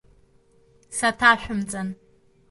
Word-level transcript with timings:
Саҭашәымҵан! 0.97 1.89